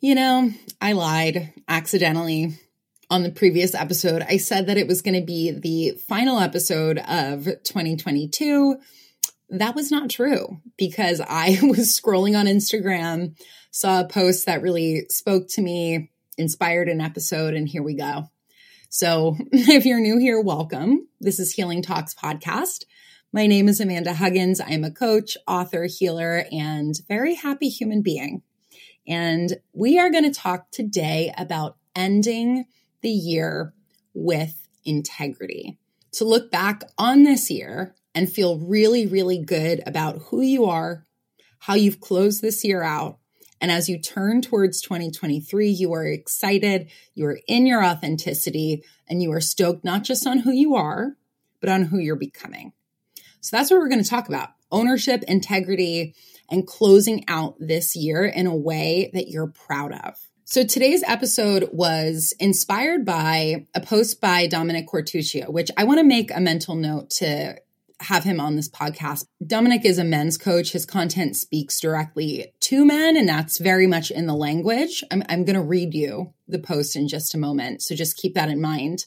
You 0.00 0.14
know, 0.14 0.52
I 0.80 0.92
lied 0.92 1.52
accidentally 1.66 2.56
on 3.10 3.24
the 3.24 3.32
previous 3.32 3.74
episode. 3.74 4.22
I 4.22 4.36
said 4.36 4.68
that 4.68 4.76
it 4.76 4.86
was 4.86 5.02
going 5.02 5.18
to 5.18 5.26
be 5.26 5.50
the 5.50 5.98
final 6.06 6.38
episode 6.38 6.98
of 6.98 7.46
2022. 7.64 8.76
That 9.48 9.74
was 9.74 9.90
not 9.90 10.08
true 10.08 10.58
because 10.76 11.20
I 11.20 11.58
was 11.62 12.00
scrolling 12.00 12.38
on 12.38 12.46
Instagram, 12.46 13.36
saw 13.72 14.02
a 14.02 14.08
post 14.08 14.46
that 14.46 14.62
really 14.62 15.06
spoke 15.08 15.48
to 15.54 15.62
me, 15.62 16.12
inspired 16.36 16.88
an 16.88 17.00
episode, 17.00 17.54
and 17.54 17.68
here 17.68 17.82
we 17.82 17.96
go. 17.96 18.30
So 18.90 19.36
if 19.50 19.84
you're 19.84 19.98
new 19.98 20.18
here, 20.18 20.40
welcome. 20.40 21.08
This 21.20 21.40
is 21.40 21.52
Healing 21.52 21.82
Talks 21.82 22.14
Podcast. 22.14 22.84
My 23.32 23.48
name 23.48 23.66
is 23.66 23.80
Amanda 23.80 24.14
Huggins. 24.14 24.60
I 24.60 24.70
am 24.70 24.84
a 24.84 24.92
coach, 24.92 25.36
author, 25.48 25.88
healer, 25.90 26.44
and 26.52 26.94
very 27.08 27.34
happy 27.34 27.68
human 27.68 28.02
being. 28.02 28.42
And 29.08 29.56
we 29.72 29.98
are 29.98 30.10
going 30.10 30.30
to 30.30 30.38
talk 30.38 30.70
today 30.70 31.32
about 31.38 31.76
ending 31.96 32.66
the 33.00 33.10
year 33.10 33.72
with 34.12 34.68
integrity. 34.84 35.78
To 36.12 36.24
look 36.24 36.50
back 36.50 36.84
on 36.98 37.22
this 37.22 37.50
year 37.50 37.94
and 38.14 38.30
feel 38.30 38.58
really, 38.58 39.06
really 39.06 39.38
good 39.38 39.82
about 39.86 40.18
who 40.26 40.42
you 40.42 40.66
are, 40.66 41.06
how 41.60 41.74
you've 41.74 42.00
closed 42.00 42.42
this 42.42 42.64
year 42.64 42.82
out. 42.82 43.18
And 43.60 43.70
as 43.70 43.88
you 43.88 43.98
turn 43.98 44.42
towards 44.42 44.80
2023, 44.82 45.70
you 45.70 45.92
are 45.92 46.06
excited, 46.06 46.90
you 47.14 47.26
are 47.26 47.40
in 47.48 47.66
your 47.66 47.84
authenticity, 47.84 48.84
and 49.08 49.22
you 49.22 49.32
are 49.32 49.40
stoked 49.40 49.84
not 49.84 50.04
just 50.04 50.26
on 50.26 50.40
who 50.40 50.52
you 50.52 50.76
are, 50.76 51.16
but 51.60 51.70
on 51.70 51.84
who 51.84 51.98
you're 51.98 52.16
becoming. 52.16 52.72
So 53.40 53.56
that's 53.56 53.70
what 53.70 53.80
we're 53.80 53.88
going 53.88 54.02
to 54.02 54.08
talk 54.08 54.28
about 54.28 54.50
ownership, 54.70 55.24
integrity, 55.24 56.14
and 56.50 56.66
closing 56.66 57.24
out 57.28 57.56
this 57.58 57.94
year 57.94 58.24
in 58.24 58.46
a 58.46 58.56
way 58.56 59.10
that 59.14 59.28
you're 59.28 59.48
proud 59.48 59.92
of. 59.92 60.16
So 60.44 60.64
today's 60.64 61.02
episode 61.06 61.68
was 61.72 62.32
inspired 62.40 63.04
by 63.04 63.66
a 63.74 63.80
post 63.80 64.20
by 64.20 64.46
Dominick 64.46 64.88
Quartuccio, 64.88 65.50
which 65.50 65.70
I 65.76 65.84
want 65.84 65.98
to 65.98 66.04
make 66.04 66.34
a 66.34 66.40
mental 66.40 66.74
note 66.74 67.10
to 67.10 67.58
have 68.00 68.24
him 68.24 68.40
on 68.40 68.56
this 68.56 68.68
podcast. 68.68 69.26
Dominick 69.44 69.84
is 69.84 69.98
a 69.98 70.04
men's 70.04 70.38
coach. 70.38 70.72
His 70.72 70.86
content 70.86 71.36
speaks 71.36 71.80
directly 71.80 72.52
to 72.60 72.86
men, 72.86 73.16
and 73.16 73.28
that's 73.28 73.58
very 73.58 73.86
much 73.86 74.10
in 74.10 74.26
the 74.26 74.34
language. 74.34 75.04
I'm, 75.10 75.22
I'm 75.28 75.44
going 75.44 75.56
to 75.56 75.62
read 75.62 75.92
you 75.94 76.32
the 76.46 76.58
post 76.58 76.96
in 76.96 77.08
just 77.08 77.34
a 77.34 77.38
moment. 77.38 77.82
So 77.82 77.94
just 77.94 78.16
keep 78.16 78.34
that 78.34 78.48
in 78.48 78.60
mind. 78.60 79.04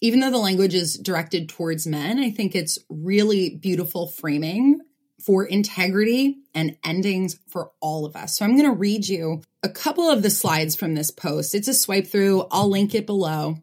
Even 0.00 0.20
though 0.20 0.30
the 0.30 0.38
language 0.38 0.74
is 0.74 0.98
directed 0.98 1.48
towards 1.48 1.86
men, 1.86 2.18
I 2.18 2.30
think 2.30 2.54
it's 2.54 2.78
really 2.88 3.56
beautiful 3.56 4.08
framing 4.08 4.80
for 5.20 5.44
integrity 5.44 6.38
and 6.54 6.76
endings 6.84 7.38
for 7.48 7.72
all 7.80 8.06
of 8.06 8.16
us. 8.16 8.36
So 8.36 8.44
I'm 8.44 8.56
going 8.56 8.70
to 8.70 8.76
read 8.76 9.06
you 9.08 9.42
a 9.62 9.68
couple 9.68 10.08
of 10.08 10.22
the 10.22 10.30
slides 10.30 10.76
from 10.76 10.94
this 10.94 11.10
post. 11.10 11.54
It's 11.54 11.68
a 11.68 11.74
swipe 11.74 12.06
through. 12.06 12.46
I'll 12.50 12.70
link 12.70 12.94
it 12.94 13.06
below. 13.06 13.56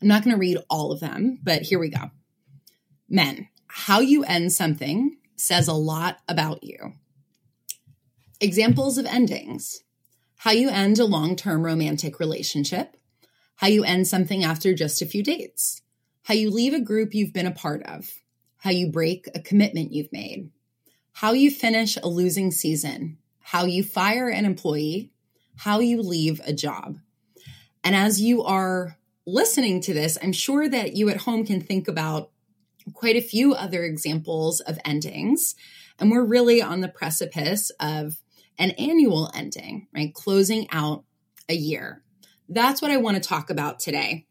I'm 0.00 0.08
not 0.08 0.22
going 0.22 0.34
to 0.34 0.40
read 0.40 0.58
all 0.68 0.92
of 0.92 1.00
them, 1.00 1.38
but 1.42 1.62
here 1.62 1.78
we 1.78 1.88
go. 1.88 2.10
Men, 3.08 3.48
how 3.66 4.00
you 4.00 4.24
end 4.24 4.52
something 4.52 5.16
says 5.36 5.68
a 5.68 5.72
lot 5.72 6.18
about 6.28 6.62
you. 6.62 6.92
Examples 8.40 8.98
of 8.98 9.06
endings 9.06 9.82
how 10.38 10.52
you 10.52 10.70
end 10.70 10.98
a 10.98 11.04
long 11.04 11.36
term 11.36 11.64
romantic 11.64 12.20
relationship, 12.20 12.96
how 13.56 13.66
you 13.66 13.84
end 13.84 14.06
something 14.06 14.44
after 14.44 14.72
just 14.72 15.02
a 15.02 15.06
few 15.06 15.22
dates, 15.22 15.82
how 16.22 16.34
you 16.34 16.50
leave 16.50 16.72
a 16.72 16.80
group 16.80 17.12
you've 17.12 17.32
been 17.32 17.46
a 17.46 17.52
part 17.52 17.82
of, 17.82 18.08
how 18.58 18.70
you 18.70 18.90
break 18.90 19.28
a 19.34 19.40
commitment 19.40 19.92
you've 19.92 20.12
made, 20.12 20.50
how 21.12 21.32
you 21.32 21.50
finish 21.50 21.96
a 21.96 22.08
losing 22.08 22.50
season, 22.50 23.18
how 23.40 23.64
you 23.64 23.82
fire 23.82 24.28
an 24.28 24.44
employee, 24.44 25.10
how 25.56 25.80
you 25.80 26.02
leave 26.02 26.40
a 26.46 26.52
job. 26.52 26.98
And 27.82 27.96
as 27.96 28.20
you 28.20 28.44
are 28.44 28.96
listening 29.26 29.80
to 29.82 29.94
this, 29.94 30.18
I'm 30.22 30.32
sure 30.32 30.68
that 30.68 30.94
you 30.94 31.08
at 31.08 31.18
home 31.18 31.44
can 31.44 31.60
think 31.60 31.88
about 31.88 32.30
quite 32.94 33.16
a 33.16 33.22
few 33.22 33.54
other 33.54 33.82
examples 33.84 34.60
of 34.60 34.78
endings. 34.84 35.54
And 35.98 36.10
we're 36.10 36.24
really 36.24 36.62
on 36.62 36.80
the 36.80 36.88
precipice 36.88 37.70
of 37.80 38.20
an 38.58 38.70
annual 38.72 39.30
ending, 39.34 39.88
right? 39.94 40.12
Closing 40.14 40.66
out 40.70 41.04
a 41.48 41.54
year. 41.54 42.02
That's 42.48 42.80
what 42.80 42.90
I 42.90 42.96
want 42.96 43.16
to 43.16 43.28
talk 43.28 43.50
about 43.50 43.80
today. 43.80 44.26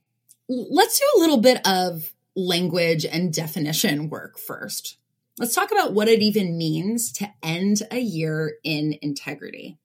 Let's 0.50 1.00
do 1.00 1.06
a 1.16 1.20
little 1.20 1.42
bit 1.42 1.66
of 1.68 2.14
language 2.36 3.06
and 3.06 3.34
definition 3.34 4.10
work 4.10 4.40
first. 4.40 4.98
Let's 5.40 5.54
talk 5.54 5.72
about 5.72 5.94
what 5.94 6.08
it 6.08 6.22
even 6.22 6.58
means 6.58 7.12
to 7.14 7.30
end 7.44 7.84
a 7.92 8.00
year 8.00 8.56
in 8.64 8.98
integrity. 9.02 9.78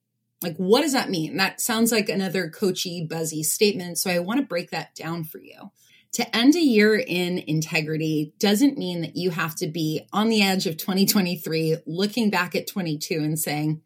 Like, 0.42 0.56
what 0.56 0.80
does 0.80 0.94
that 0.94 1.10
mean? 1.10 1.36
That 1.36 1.60
sounds 1.60 1.92
like 1.92 2.08
another 2.08 2.48
coachy, 2.48 3.04
buzzy 3.04 3.42
statement. 3.42 3.98
So 3.98 4.10
I 4.10 4.18
want 4.18 4.40
to 4.40 4.46
break 4.46 4.70
that 4.70 4.94
down 4.94 5.24
for 5.24 5.38
you. 5.38 5.70
To 6.12 6.36
end 6.36 6.54
a 6.56 6.60
year 6.60 6.96
in 6.96 7.38
integrity 7.38 8.34
doesn't 8.38 8.78
mean 8.78 9.02
that 9.02 9.16
you 9.16 9.30
have 9.30 9.54
to 9.56 9.66
be 9.66 10.06
on 10.12 10.28
the 10.28 10.42
edge 10.42 10.66
of 10.66 10.76
2023, 10.76 11.78
looking 11.86 12.30
back 12.30 12.54
at 12.54 12.66
22 12.66 13.16
and 13.16 13.38
saying, 13.38 13.82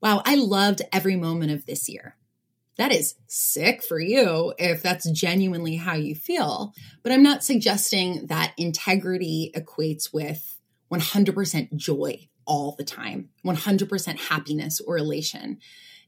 wow, 0.00 0.22
I 0.24 0.36
loved 0.36 0.82
every 0.92 1.16
moment 1.16 1.52
of 1.52 1.66
this 1.66 1.88
year. 1.88 2.16
That 2.78 2.92
is 2.92 3.16
sick 3.26 3.82
for 3.82 4.00
you 4.00 4.54
if 4.58 4.82
that's 4.82 5.10
genuinely 5.10 5.76
how 5.76 5.94
you 5.94 6.14
feel. 6.14 6.72
But 7.02 7.12
I'm 7.12 7.22
not 7.22 7.44
suggesting 7.44 8.26
that 8.26 8.54
integrity 8.56 9.52
equates 9.54 10.12
with 10.12 10.58
100% 10.92 11.74
joy 11.76 12.28
all 12.44 12.74
the 12.76 12.84
time, 12.84 13.30
100% 13.44 14.18
happiness 14.28 14.80
or 14.80 14.98
elation. 14.98 15.58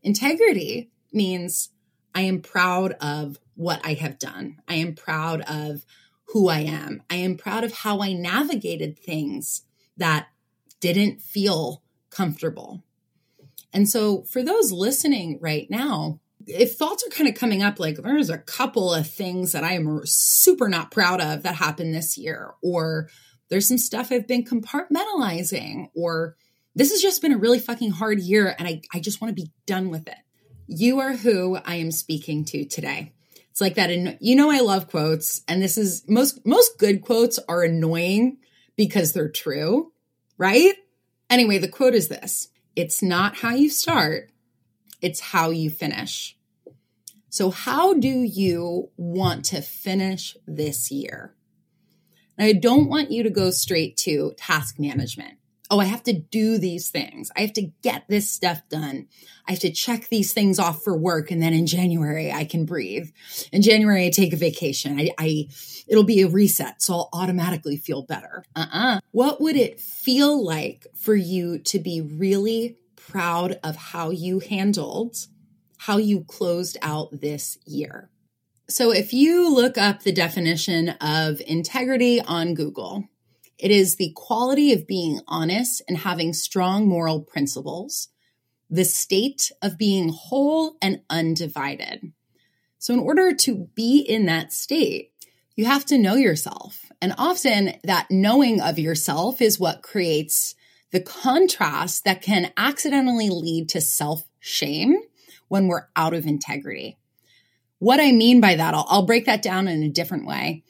Integrity 0.03 0.91
means 1.13 1.71
I 2.15 2.23
am 2.23 2.41
proud 2.41 2.93
of 3.01 3.39
what 3.55 3.81
I 3.85 3.95
have 3.95 4.19
done. 4.19 4.59
I 4.69 4.75
am 4.75 4.95
proud 4.95 5.41
of 5.43 5.85
who 6.29 6.49
I 6.49 6.61
am. 6.61 7.03
I 7.09 7.17
am 7.17 7.37
proud 7.37 7.65
of 7.65 7.73
how 7.73 8.03
I 8.03 8.13
navigated 8.13 8.99
things 8.99 9.63
that 9.97 10.29
didn't 10.81 11.23
feel 11.23 11.83
comfortable. 12.11 12.83
And 13.73 13.89
so, 13.89 14.23
for 14.23 14.43
those 14.43 14.71
listening 14.71 15.39
right 15.41 15.69
now, 15.69 16.21
if 16.47 16.77
thoughts 16.77 17.05
are 17.07 17.11
kind 17.11 17.29
of 17.29 17.35
coming 17.35 17.63
up 17.63 17.81
like 17.81 17.97
there's 17.97 18.31
a 18.31 18.39
couple 18.39 18.93
of 18.93 19.09
things 19.09 19.53
that 19.53 19.65
I 19.65 19.73
am 19.73 20.03
super 20.05 20.69
not 20.69 20.91
proud 20.91 21.21
of 21.21 21.43
that 21.43 21.57
happened 21.57 21.95
this 21.95 22.17
year, 22.17 22.55
or 22.63 23.09
there's 23.55 23.69
some 23.69 23.79
stuff 23.79 24.11
I've 24.11 24.27
been 24.27 24.43
compartmentalizing, 24.43 25.87
or 25.95 26.35
this 26.75 26.91
has 26.91 27.01
just 27.01 27.23
been 27.23 27.31
a 27.31 27.39
really 27.39 27.61
fucking 27.61 27.93
hard 27.93 28.19
year 28.19 28.53
and 28.59 28.67
I, 28.67 28.83
I 28.93 28.99
just 28.99 29.21
want 29.21 29.31
to 29.31 29.41
be 29.41 29.53
done 29.65 29.91
with 29.91 30.09
it. 30.09 30.17
You 30.67 30.99
are 30.99 31.13
who 31.13 31.57
I 31.65 31.77
am 31.77 31.93
speaking 31.93 32.45
to 32.47 32.65
today. 32.65 33.13
It's 33.53 33.61
like 33.61 33.77
that. 33.77 33.93
And 33.93 34.19
you 34.21 34.35
know, 34.35 34.51
I 34.51 34.59
love 34.59 34.89
quotes 34.89 35.43
and 35.47 35.63
this 35.63 35.79
is 35.79 36.05
most, 36.09 36.45
most 36.45 36.79
good 36.79 37.03
quotes 37.03 37.39
are 37.49 37.63
annoying 37.63 38.39
because 38.75 39.13
they're 39.13 39.31
true, 39.31 39.93
right? 40.37 40.75
Anyway, 41.31 41.59
the 41.59 41.69
quote 41.69 41.95
is 41.95 42.09
this. 42.09 42.49
It's 42.75 43.05
not 43.05 43.37
how 43.37 43.55
you 43.55 43.71
start. 43.71 44.33
It's 45.01 45.21
how 45.21 45.51
you 45.51 45.71
finish. 45.71 46.37
So 47.31 47.51
how 47.51 47.95
do 47.95 48.09
you 48.09 48.91
want 48.97 49.45
to 49.45 49.61
finish 49.61 50.37
this 50.45 50.91
year? 50.91 51.37
And 52.39 52.47
I 52.47 52.53
don't 52.53 52.89
want 52.89 53.11
you 53.11 53.23
to 53.23 53.31
go 53.31 53.51
straight 53.51 53.97
to 53.99 54.35
task 54.37 54.79
management. 54.79 55.39
Oh, 55.71 55.81
I 55.81 55.87
have 55.87 56.03
to 56.05 56.13
do 56.13 56.59
these 56.59 56.91
things. 56.91 57.31
I 57.37 57.41
have 57.41 57.55
to 57.55 57.71
get 57.83 58.05
this 58.07 58.31
stuff 58.31 58.61
done. 58.69 59.09
I 59.49 59.53
have 59.53 59.61
to 59.61 59.73
check 59.73 60.09
these 60.09 60.33
things 60.33 60.59
off 60.59 60.85
for 60.85 60.97
work. 60.97 61.31
And 61.31 61.43
then 61.43 61.55
in 61.55 61.67
January, 61.67 62.31
I 62.31 62.45
can 62.45 62.67
breathe. 62.67 63.11
In 63.51 63.63
January, 63.63 64.07
I 64.07 64.11
take 64.11 64.35
a 64.35 64.37
vacation. 64.37 65.01
I, 65.01 65.11
I 65.19 65.49
it'll 65.89 66.05
be 66.05 66.21
a 66.21 66.29
reset. 66.29 66.83
So 66.83 66.95
I'll 66.95 67.09
automatically 67.15 67.77
feel 67.77 68.03
better. 68.03 68.45
Uh-uh. 68.55 69.01
What 69.13 69.41
would 69.41 69.57
it 69.57 69.81
feel 69.81 70.45
like 70.45 70.87
for 70.95 71.15
you 71.15 71.59
to 71.61 71.79
be 71.79 72.03
really 72.03 72.77
proud 72.97 73.59
of 73.65 73.75
how 73.77 74.11
you 74.11 74.41
handled, 74.41 75.17
how 75.79 75.97
you 75.97 76.25
closed 76.25 76.77
out 76.83 77.09
this 77.11 77.59
year? 77.65 78.11
So 78.69 78.93
if 78.93 79.13
you 79.13 79.55
look 79.55 79.77
up 79.77 80.03
the 80.03 80.13
definition 80.13 80.91
of 81.01 81.43
integrity 81.47 82.21
on 82.21 82.55
Google, 82.55 83.05
it 83.59 83.71
is 83.71 83.97
the 83.97 84.13
quality 84.17 84.73
of 84.73 84.87
being 84.87 85.21
honest 85.29 85.83
and 85.87 85.99
having 85.99 86.33
strong 86.33 86.89
moral 86.89 87.21
principles, 87.21 88.09
the 88.71 88.85
state 88.85 89.53
of 89.61 89.77
being 89.77 90.09
whole 90.09 90.77
and 90.81 91.03
undivided. 91.11 92.13
So 92.79 92.95
in 92.95 93.01
order 93.01 93.35
to 93.35 93.69
be 93.75 93.99
in 93.99 94.27
that 94.27 94.53
state, 94.53 95.13
you 95.57 95.67
have 95.67 95.85
to 95.87 95.99
know 95.99 96.15
yourself. 96.15 96.91
And 97.03 97.15
often 97.19 97.75
that 97.85 98.07
knowing 98.11 98.63
of 98.63 98.79
yourself 98.79 99.43
is 99.43 99.61
what 99.61 99.83
creates 99.83 100.55
the 100.91 101.01
contrast 101.01 102.05
that 102.05 102.23
can 102.23 102.51
accidentally 102.57 103.29
lead 103.29 103.69
to 103.71 103.81
self 103.83 104.25
shame 104.41 104.97
when 105.49 105.69
we're 105.69 105.89
out 105.97 106.15
of 106.15 106.25
integrity. 106.25 106.99
What 107.79 108.01
I 108.01 108.13
mean 108.13 108.41
by 108.41 108.55
that, 108.55 108.75
I'll, 108.75 108.87
I'll 108.89 109.07
break 109.07 109.27
that 109.27 109.43
down 109.43 109.69
in 109.69 109.83
a 109.83 109.89
different 109.89 110.27
way. 110.27 110.63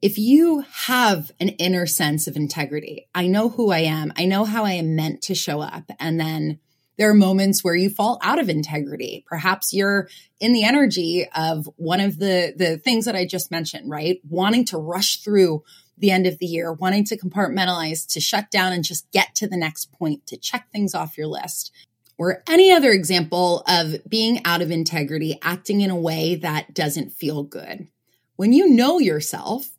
If 0.00 0.18
you 0.18 0.64
have 0.86 1.32
an 1.40 1.48
inner 1.48 1.86
sense 1.86 2.28
of 2.28 2.36
integrity, 2.36 3.08
I 3.14 3.26
know 3.26 3.48
who 3.48 3.72
I 3.72 3.80
am, 3.80 4.12
I 4.16 4.26
know 4.26 4.44
how 4.44 4.64
I 4.64 4.72
am 4.72 4.94
meant 4.94 5.22
to 5.22 5.34
show 5.34 5.60
up, 5.60 5.90
and 5.98 6.20
then 6.20 6.60
There 6.98 7.08
are 7.08 7.14
moments 7.14 7.62
where 7.62 7.76
you 7.76 7.90
fall 7.90 8.18
out 8.22 8.40
of 8.40 8.48
integrity. 8.48 9.24
Perhaps 9.28 9.72
you're 9.72 10.08
in 10.40 10.52
the 10.52 10.64
energy 10.64 11.28
of 11.34 11.68
one 11.76 12.00
of 12.00 12.18
the, 12.18 12.52
the 12.56 12.76
things 12.76 13.04
that 13.04 13.14
I 13.14 13.24
just 13.24 13.52
mentioned, 13.52 13.88
right? 13.88 14.20
Wanting 14.28 14.64
to 14.66 14.78
rush 14.78 15.18
through 15.18 15.62
the 15.96 16.10
end 16.10 16.26
of 16.26 16.38
the 16.38 16.46
year, 16.46 16.72
wanting 16.72 17.04
to 17.06 17.16
compartmentalize, 17.16 18.06
to 18.12 18.20
shut 18.20 18.50
down 18.50 18.72
and 18.72 18.84
just 18.84 19.10
get 19.12 19.34
to 19.36 19.46
the 19.46 19.56
next 19.56 19.92
point, 19.92 20.26
to 20.26 20.36
check 20.36 20.68
things 20.72 20.94
off 20.94 21.16
your 21.16 21.28
list. 21.28 21.72
Or 22.18 22.42
any 22.48 22.72
other 22.72 22.90
example 22.90 23.62
of 23.68 23.96
being 24.08 24.44
out 24.44 24.60
of 24.60 24.72
integrity, 24.72 25.38
acting 25.40 25.80
in 25.80 25.90
a 25.90 25.96
way 25.96 26.34
that 26.34 26.74
doesn't 26.74 27.12
feel 27.12 27.44
good. 27.44 27.88
When 28.36 28.52
you 28.52 28.68
know 28.68 28.98
yourself, 28.98 29.70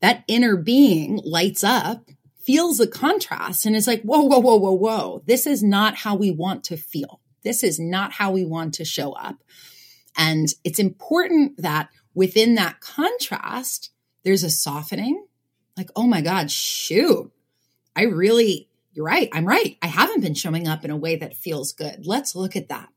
that 0.00 0.22
inner 0.28 0.56
being 0.56 1.20
lights 1.24 1.64
up, 1.64 2.08
feels 2.36 2.78
the 2.78 2.86
contrast, 2.86 3.66
and 3.66 3.76
is 3.76 3.86
like, 3.86 4.00
whoa, 4.02 4.22
whoa, 4.22 4.38
whoa, 4.38 4.56
whoa, 4.56 4.72
whoa. 4.72 5.22
This 5.26 5.46
is 5.46 5.62
not 5.62 5.96
how 5.96 6.14
we 6.14 6.30
want 6.30 6.64
to 6.64 6.76
feel. 6.76 7.20
This 7.42 7.62
is 7.62 7.78
not 7.78 8.12
how 8.12 8.30
we 8.30 8.44
want 8.44 8.74
to 8.74 8.84
show 8.84 9.12
up. 9.12 9.36
And 10.16 10.48
it's 10.64 10.78
important 10.78 11.60
that 11.60 11.90
within 12.14 12.54
that 12.54 12.80
contrast, 12.80 13.90
there's 14.24 14.44
a 14.44 14.50
softening. 14.50 15.24
Like, 15.76 15.90
oh 15.94 16.06
my 16.06 16.20
God, 16.20 16.50
shoot. 16.50 17.30
I 17.94 18.04
really, 18.04 18.67
you're 18.98 19.06
right. 19.06 19.30
I'm 19.32 19.46
right. 19.46 19.78
I 19.80 19.86
haven't 19.86 20.22
been 20.22 20.34
showing 20.34 20.66
up 20.66 20.84
in 20.84 20.90
a 20.90 20.96
way 20.96 21.16
that 21.16 21.36
feels 21.36 21.72
good. 21.72 22.04
Let's 22.04 22.34
look 22.34 22.56
at 22.56 22.68
that. 22.68 22.88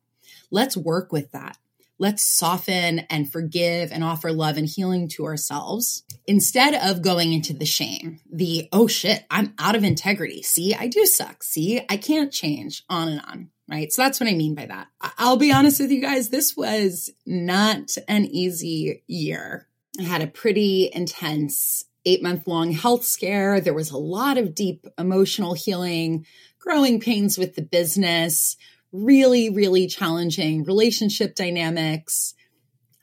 Let's 0.49 0.75
work 0.75 1.13
with 1.13 1.31
that 1.31 1.57
let's 2.01 2.23
soften 2.23 2.97
and 3.11 3.31
forgive 3.31 3.91
and 3.91 4.03
offer 4.03 4.31
love 4.31 4.57
and 4.57 4.67
healing 4.67 5.07
to 5.07 5.23
ourselves 5.23 6.01
instead 6.25 6.73
of 6.73 7.03
going 7.03 7.31
into 7.31 7.53
the 7.53 7.65
shame, 7.65 8.19
the, 8.31 8.67
oh 8.71 8.87
shit, 8.87 9.23
I'm 9.29 9.53
out 9.59 9.75
of 9.75 9.83
integrity. 9.83 10.41
See, 10.41 10.73
I 10.73 10.87
do 10.87 11.05
suck. 11.05 11.43
See, 11.43 11.79
I 11.87 11.97
can't 11.97 12.33
change, 12.33 12.83
on 12.89 13.07
and 13.07 13.21
on. 13.21 13.49
Right. 13.69 13.93
So 13.93 14.01
that's 14.01 14.19
what 14.19 14.27
I 14.27 14.33
mean 14.33 14.55
by 14.55 14.65
that. 14.65 14.87
I'll 15.19 15.37
be 15.37 15.53
honest 15.53 15.79
with 15.79 15.91
you 15.91 16.01
guys. 16.01 16.29
This 16.29 16.57
was 16.57 17.11
not 17.25 17.95
an 18.07 18.25
easy 18.25 19.03
year. 19.05 19.67
I 19.99 20.03
had 20.03 20.21
a 20.21 20.27
pretty 20.27 20.89
intense 20.91 21.85
eight 22.05 22.23
month 22.23 22.47
long 22.47 22.71
health 22.71 23.05
scare. 23.05 23.59
There 23.61 23.73
was 23.73 23.91
a 23.91 23.97
lot 23.97 24.37
of 24.37 24.55
deep 24.55 24.85
emotional 24.97 25.53
healing, 25.53 26.25
growing 26.59 26.99
pains 26.99 27.37
with 27.37 27.55
the 27.55 27.61
business, 27.61 28.57
really, 28.91 29.49
really 29.49 29.87
challenging 29.87 30.63
relationship 30.63 31.35
dynamics. 31.35 32.33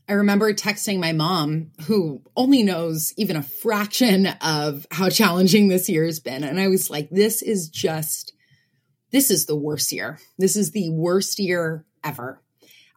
I 0.09 0.15
remember 0.15 0.53
texting 0.55 1.01
my 1.01 1.13
mom, 1.13 1.73
who 1.87 2.23
only 2.35 2.63
knows 2.63 3.13
even 3.19 3.37
a 3.37 3.43
fraction 3.43 4.27
of 4.41 4.87
how 4.91 5.11
challenging 5.11 5.69
this 5.69 5.89
year 5.89 6.07
has 6.07 6.19
been. 6.19 6.45
And 6.45 6.59
I 6.59 6.69
was 6.69 6.89
like, 6.89 7.11
this 7.11 7.43
is 7.43 7.69
just, 7.69 8.33
this 9.13 9.31
is 9.31 9.45
the 9.45 9.57
worst 9.57 9.93
year. 9.93 10.19
This 10.39 10.57
is 10.57 10.71
the 10.71 10.89
worst 10.91 11.39
year 11.39 11.85
ever. 12.03 12.41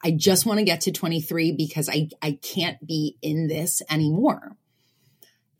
I 0.03 0.11
just 0.11 0.45
want 0.45 0.59
to 0.59 0.65
get 0.65 0.81
to 0.81 0.91
23 0.91 1.51
because 1.51 1.89
I, 1.89 2.09
I 2.21 2.39
can't 2.41 2.85
be 2.85 3.17
in 3.21 3.47
this 3.47 3.81
anymore. 3.89 4.55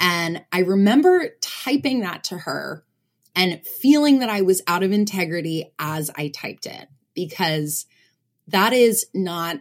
And 0.02 0.44
I 0.52 0.60
remember 0.62 1.30
typing 1.42 2.02
that 2.02 2.24
to 2.26 2.38
her 2.40 2.84
and 3.36 3.66
feeling 3.66 4.20
that 4.20 4.30
I 4.30 4.42
was 4.42 4.64
out 4.68 4.82
of 4.82 4.92
integrity 4.92 5.72
as 5.78 6.10
I 6.16 6.30
typed 6.30 6.66
it 6.66 6.88
because 7.14 7.86
that 8.48 8.74
is 8.74 9.06
not 9.14 9.58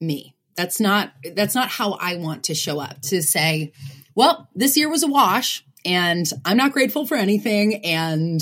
me. 0.00 0.36
That's 0.54 0.78
not 0.78 1.12
that's 1.34 1.56
not 1.56 1.68
how 1.68 1.94
I 1.94 2.14
want 2.16 2.44
to 2.44 2.54
show 2.54 2.78
up 2.78 3.02
to 3.02 3.20
say, 3.20 3.72
well, 4.14 4.48
this 4.54 4.76
year 4.76 4.88
was 4.88 5.02
a 5.02 5.08
wash 5.08 5.66
and 5.84 6.30
I'm 6.44 6.56
not 6.56 6.72
grateful 6.72 7.04
for 7.04 7.16
anything 7.16 7.84
and 7.84 8.40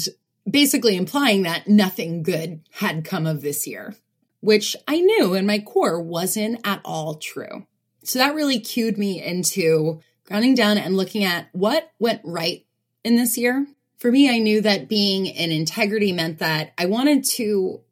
basically 0.48 0.96
implying 0.96 1.44
that 1.44 1.66
nothing 1.66 2.22
good 2.22 2.60
had 2.72 3.06
come 3.06 3.26
of 3.26 3.40
this 3.40 3.66
year, 3.66 3.94
which 4.40 4.76
I 4.86 5.00
knew 5.00 5.32
in 5.32 5.46
my 5.46 5.60
core 5.60 6.00
wasn't 6.02 6.60
at 6.64 6.82
all 6.84 7.14
true. 7.14 7.66
So 8.04 8.18
that 8.18 8.34
really 8.34 8.60
cued 8.60 8.98
me 8.98 9.22
into 9.24 10.00
grounding 10.32 10.54
down 10.54 10.78
and 10.78 10.96
looking 10.96 11.24
at 11.24 11.46
what 11.52 11.92
went 11.98 12.22
right 12.24 12.64
in 13.04 13.16
this 13.16 13.36
year. 13.36 13.66
For 13.98 14.10
me, 14.10 14.34
I 14.34 14.38
knew 14.38 14.62
that 14.62 14.88
being 14.88 15.26
in 15.26 15.52
integrity 15.52 16.10
meant 16.10 16.38
that 16.38 16.72
I 16.78 16.86
wanted 16.86 17.24
to 17.32 17.82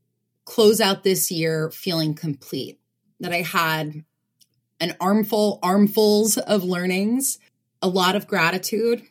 close 0.47 0.81
out 0.81 1.05
this 1.05 1.31
year 1.31 1.71
feeling 1.71 2.15
complete, 2.15 2.81
that 3.21 3.31
I 3.31 3.43
had 3.43 4.05
an 4.81 4.97
armful, 4.99 5.59
armfuls 5.63 6.39
of 6.39 6.65
learnings, 6.65 7.39
a 7.83 7.89
lot 7.89 8.17
of 8.17 8.27
gratitude, 8.27 9.03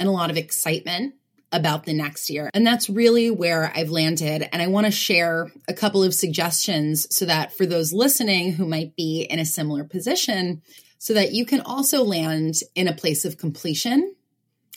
and 0.00 0.08
a 0.08 0.12
lot 0.12 0.30
of 0.30 0.38
excitement 0.38 1.14
about 1.52 1.84
the 1.84 1.92
next 1.92 2.30
year. 2.30 2.48
And 2.54 2.66
that's 2.66 2.88
really 2.88 3.30
where 3.30 3.70
I've 3.74 3.90
landed. 3.90 4.48
And 4.50 4.62
I 4.62 4.66
want 4.68 4.86
to 4.86 4.90
share 4.90 5.52
a 5.68 5.74
couple 5.74 6.02
of 6.02 6.14
suggestions 6.14 7.06
so 7.14 7.26
that 7.26 7.52
for 7.52 7.66
those 7.66 7.92
listening 7.92 8.54
who 8.54 8.66
might 8.66 8.96
be 8.96 9.26
in 9.28 9.38
a 9.38 9.44
similar 9.44 9.84
position, 9.84 10.62
so 10.98 11.14
that 11.14 11.32
you 11.32 11.46
can 11.46 11.60
also 11.60 12.04
land 12.04 12.56
in 12.74 12.88
a 12.88 12.94
place 12.94 13.24
of 13.24 13.38
completion, 13.38 14.14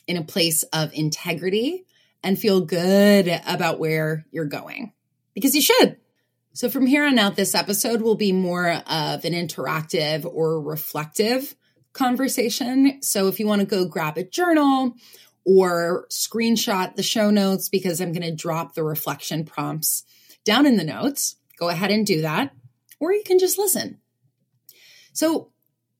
in 0.07 0.17
a 0.17 0.23
place 0.23 0.63
of 0.71 0.93
integrity, 0.93 1.85
and 2.23 2.39
feel 2.39 2.61
good 2.61 3.27
about 3.47 3.79
where 3.79 4.25
you're 4.31 4.45
going. 4.45 4.93
Because 5.33 5.55
you 5.55 5.61
should. 5.61 5.97
So, 6.53 6.69
from 6.69 6.85
here 6.85 7.05
on 7.05 7.17
out, 7.17 7.35
this 7.35 7.55
episode 7.55 8.01
will 8.01 8.15
be 8.15 8.33
more 8.33 8.69
of 8.69 9.23
an 9.23 9.33
interactive 9.33 10.25
or 10.25 10.61
reflective 10.61 11.55
conversation. 11.93 13.01
So, 13.01 13.27
if 13.27 13.39
you 13.39 13.47
want 13.47 13.61
to 13.61 13.65
go 13.65 13.87
grab 13.87 14.17
a 14.17 14.23
journal 14.23 14.95
or 15.45 16.07
screenshot 16.09 16.95
the 16.95 17.03
show 17.03 17.31
notes, 17.31 17.69
because 17.69 18.01
I'm 18.01 18.11
going 18.11 18.29
to 18.29 18.35
drop 18.35 18.75
the 18.75 18.83
reflection 18.83 19.45
prompts 19.45 20.03
down 20.43 20.65
in 20.65 20.75
the 20.75 20.83
notes, 20.83 21.37
go 21.57 21.69
ahead 21.69 21.89
and 21.89 22.05
do 22.05 22.21
that. 22.21 22.53
Or 22.99 23.13
you 23.13 23.23
can 23.25 23.39
just 23.39 23.57
listen. 23.57 23.99
So, 25.13 25.51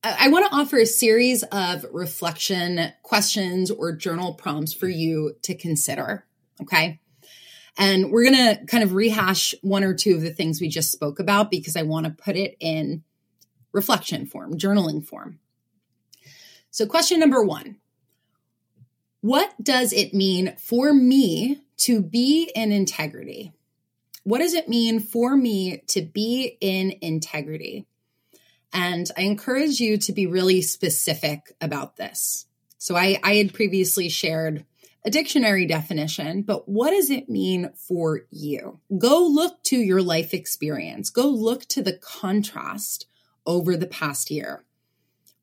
I 0.04 0.28
want 0.30 0.46
to 0.46 0.56
offer 0.56 0.78
a 0.78 0.86
series 0.86 1.44
of 1.44 1.86
reflection 1.92 2.92
questions 3.02 3.70
or 3.70 3.92
journal 3.92 4.34
prompts 4.34 4.72
for 4.72 4.88
you 4.88 5.36
to 5.42 5.54
consider. 5.54 6.26
Okay. 6.60 6.98
And 7.78 8.10
we're 8.10 8.24
going 8.24 8.56
to 8.56 8.66
kind 8.66 8.82
of 8.82 8.94
rehash 8.94 9.54
one 9.62 9.84
or 9.84 9.94
two 9.94 10.16
of 10.16 10.22
the 10.22 10.32
things 10.32 10.60
we 10.60 10.68
just 10.68 10.90
spoke 10.90 11.20
about 11.20 11.50
because 11.50 11.76
I 11.76 11.82
want 11.82 12.06
to 12.06 12.12
put 12.12 12.36
it 12.36 12.56
in 12.58 13.04
reflection 13.70 14.26
form, 14.26 14.58
journaling 14.58 15.06
form. 15.06 15.38
So, 16.70 16.86
question 16.86 17.20
number 17.20 17.42
one 17.44 17.76
What 19.20 19.54
does 19.62 19.92
it 19.92 20.12
mean 20.12 20.56
for 20.56 20.92
me 20.92 21.60
to 21.78 22.02
be 22.02 22.50
in 22.54 22.72
integrity? 22.72 23.52
What 24.24 24.38
does 24.38 24.54
it 24.54 24.68
mean 24.68 25.00
for 25.00 25.36
me 25.36 25.82
to 25.88 26.02
be 26.02 26.56
in 26.60 26.94
integrity? 27.00 27.86
And 28.72 29.10
I 29.16 29.22
encourage 29.22 29.80
you 29.80 29.98
to 29.98 30.12
be 30.12 30.26
really 30.26 30.62
specific 30.62 31.54
about 31.60 31.96
this. 31.96 32.46
So 32.78 32.96
I, 32.96 33.18
I 33.22 33.34
had 33.34 33.54
previously 33.54 34.08
shared 34.08 34.64
a 35.04 35.10
dictionary 35.10 35.66
definition, 35.66 36.42
but 36.42 36.68
what 36.68 36.90
does 36.90 37.10
it 37.10 37.28
mean 37.28 37.70
for 37.76 38.22
you? 38.30 38.80
Go 38.96 39.26
look 39.26 39.62
to 39.64 39.76
your 39.76 40.00
life 40.00 40.32
experience. 40.32 41.10
Go 41.10 41.28
look 41.28 41.64
to 41.66 41.82
the 41.82 41.98
contrast 41.98 43.06
over 43.44 43.76
the 43.76 43.86
past 43.86 44.30
year. 44.30 44.64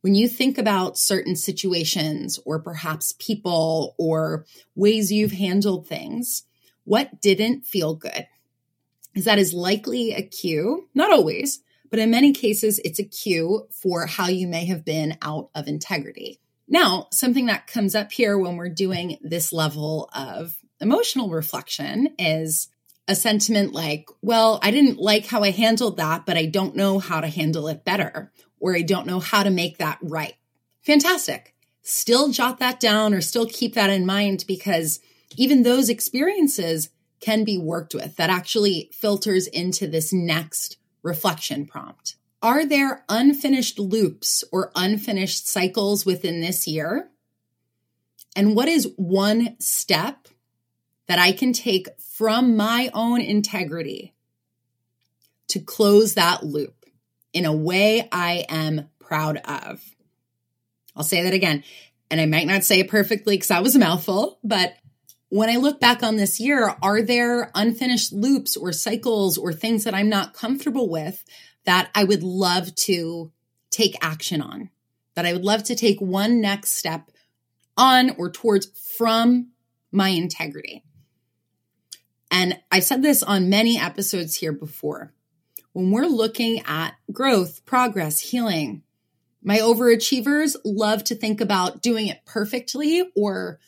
When 0.01 0.15
you 0.15 0.29
think 0.29 0.57
about 0.57 0.97
certain 0.97 1.35
situations 1.35 2.39
or 2.45 2.59
perhaps 2.59 3.15
people 3.19 3.95
or 3.97 4.45
ways 4.75 5.11
you've 5.11 5.33
handled 5.33 5.87
things, 5.87 6.43
what 6.85 7.21
didn't 7.21 7.65
feel 7.65 7.95
good? 7.95 8.27
Is 9.13 9.25
that 9.25 9.39
is 9.39 9.53
likely 9.53 10.13
a 10.13 10.21
cue, 10.21 10.87
not 10.93 11.11
always, 11.11 11.59
but 11.89 11.99
in 11.99 12.11
many 12.11 12.33
cases, 12.33 12.79
it's 12.83 12.99
a 12.99 13.03
cue 13.03 13.67
for 13.71 14.05
how 14.05 14.27
you 14.27 14.47
may 14.47 14.65
have 14.65 14.85
been 14.85 15.17
out 15.21 15.49
of 15.55 15.67
integrity. 15.67 16.39
Now, 16.67 17.07
something 17.11 17.47
that 17.47 17.67
comes 17.67 17.95
up 17.95 18.11
here 18.11 18.37
when 18.37 18.55
we're 18.55 18.69
doing 18.69 19.17
this 19.21 19.51
level 19.51 20.09
of 20.13 20.55
emotional 20.79 21.29
reflection 21.29 22.13
is 22.19 22.69
a 23.07 23.15
sentiment 23.15 23.73
like, 23.73 24.07
well, 24.21 24.59
I 24.61 24.69
didn't 24.69 24.99
like 24.99 25.25
how 25.25 25.41
I 25.41 25.49
handled 25.49 25.97
that, 25.97 26.27
but 26.27 26.37
I 26.37 26.45
don't 26.45 26.75
know 26.75 26.99
how 26.99 27.21
to 27.21 27.27
handle 27.27 27.67
it 27.67 27.83
better, 27.83 28.31
or 28.59 28.75
I 28.75 28.83
don't 28.83 29.07
know 29.07 29.19
how 29.19 29.41
to 29.41 29.49
make 29.49 29.79
that 29.79 29.97
right. 30.01 30.35
Fantastic. 30.83 31.55
Still 31.81 32.29
jot 32.29 32.59
that 32.59 32.79
down 32.79 33.15
or 33.15 33.21
still 33.21 33.47
keep 33.47 33.73
that 33.73 33.89
in 33.89 34.05
mind 34.05 34.45
because 34.47 34.99
even 35.35 35.63
those 35.63 35.89
experiences 35.89 36.89
can 37.19 37.43
be 37.43 37.57
worked 37.57 37.95
with. 37.95 38.15
That 38.17 38.29
actually 38.29 38.91
filters 38.93 39.47
into 39.47 39.87
this 39.87 40.13
next 40.13 40.77
reflection 41.03 41.65
prompt. 41.65 42.15
Are 42.41 42.65
there 42.65 43.03
unfinished 43.09 43.79
loops 43.79 44.43
or 44.51 44.71
unfinished 44.75 45.47
cycles 45.47 46.05
within 46.05 46.39
this 46.39 46.67
year? 46.67 47.09
And 48.35 48.55
what 48.55 48.67
is 48.69 48.93
one 48.95 49.57
step 49.59 50.27
that 51.07 51.19
I 51.19 51.31
can 51.31 51.51
take 51.51 51.87
from 51.99 52.55
my 52.55 52.89
own 52.93 53.19
integrity 53.19 54.13
to 55.49 55.59
close 55.59 56.13
that 56.13 56.45
loop 56.45 56.85
in 57.33 57.45
a 57.45 57.55
way 57.55 58.07
I 58.11 58.45
am 58.47 58.89
proud 58.99 59.37
of? 59.37 59.83
I'll 60.95 61.03
say 61.03 61.23
that 61.23 61.33
again. 61.33 61.63
And 62.11 62.21
I 62.21 62.25
might 62.25 62.47
not 62.47 62.63
say 62.63 62.79
it 62.79 62.89
perfectly 62.89 63.35
because 63.35 63.49
that 63.49 63.63
was 63.63 63.75
a 63.75 63.79
mouthful, 63.79 64.39
but 64.43 64.75
when 65.29 65.49
I 65.49 65.57
look 65.57 65.79
back 65.79 66.03
on 66.03 66.15
this 66.15 66.39
year, 66.39 66.75
are 66.81 67.01
there 67.01 67.51
unfinished 67.53 68.11
loops 68.11 68.57
or 68.57 68.71
cycles 68.71 69.37
or 69.37 69.53
things 69.53 69.83
that 69.83 69.93
I'm 69.93 70.09
not 70.09 70.33
comfortable 70.33 70.89
with 70.89 71.23
that 71.65 71.89
I 71.93 72.03
would 72.03 72.23
love 72.23 72.73
to 72.75 73.31
take 73.69 73.95
action 74.01 74.41
on? 74.41 74.69
That 75.15 75.25
I 75.25 75.33
would 75.33 75.45
love 75.45 75.63
to 75.63 75.75
take 75.75 75.99
one 76.01 76.41
next 76.41 76.73
step 76.73 77.11
on 77.77 78.11
or 78.17 78.31
towards 78.31 78.67
from 78.97 79.51
my 79.91 80.09
integrity. 80.09 80.83
And 82.31 82.59
I've 82.71 82.83
said 82.83 83.01
this 83.01 83.23
on 83.23 83.49
many 83.49 83.79
episodes 83.79 84.35
here 84.35 84.53
before. 84.53 85.13
When 85.73 85.91
we're 85.91 86.05
looking 86.05 86.61
at 86.65 86.95
growth, 87.11 87.65
progress, 87.65 88.19
healing, 88.19 88.83
my 89.43 89.59
overachievers 89.59 90.55
love 90.65 91.03
to 91.05 91.15
think 91.15 91.39
about 91.39 91.81
doing 91.81 92.07
it 92.07 92.25
perfectly 92.25 93.03
or 93.15 93.59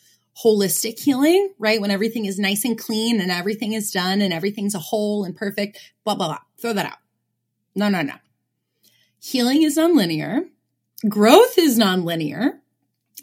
holistic 0.44 0.98
healing, 0.98 1.52
right? 1.58 1.80
When 1.80 1.90
everything 1.90 2.24
is 2.24 2.38
nice 2.38 2.64
and 2.64 2.78
clean 2.78 3.20
and 3.20 3.30
everything 3.30 3.72
is 3.72 3.90
done 3.90 4.20
and 4.20 4.32
everything's 4.32 4.74
a 4.74 4.78
whole 4.78 5.24
and 5.24 5.36
perfect, 5.36 5.78
blah, 6.04 6.14
blah, 6.14 6.28
blah. 6.28 6.38
Throw 6.60 6.72
that 6.72 6.86
out. 6.86 6.98
No, 7.74 7.88
no, 7.88 8.02
no. 8.02 8.14
Healing 9.18 9.62
is 9.62 9.76
nonlinear. 9.76 10.48
Growth 11.08 11.58
is 11.58 11.78
nonlinear. 11.78 12.58